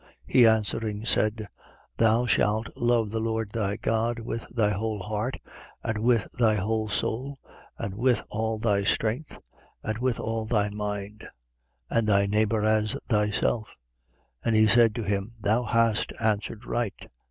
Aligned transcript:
10:27. 0.01 0.07
He 0.29 0.47
answering, 0.47 1.05
said: 1.05 1.47
Thou 1.97 2.25
shalt 2.25 2.69
love 2.75 3.11
the 3.11 3.19
Lord 3.19 3.51
thy 3.51 3.77
God 3.77 4.17
with 4.17 4.47
thy 4.55 4.71
whole 4.71 4.97
heart 5.03 5.37
and 5.83 5.99
with 5.99 6.31
thy 6.39 6.55
whole 6.55 6.89
soul 6.89 7.37
and 7.77 7.93
with 7.93 8.23
all 8.29 8.57
thy 8.57 8.83
strength 8.83 9.37
and 9.83 9.99
with 9.99 10.19
all 10.19 10.47
thy 10.47 10.71
mind: 10.71 11.27
and 11.87 12.07
thy 12.07 12.25
neighbour 12.25 12.63
as 12.65 12.93
thyself. 13.09 13.75
10:28. 14.43 14.45
And 14.45 14.55
he 14.55 14.65
said 14.65 14.95
to 14.95 15.03
him: 15.03 15.35
Thou 15.39 15.65
hast 15.65 16.13
answered 16.19 16.65
right. 16.65 17.07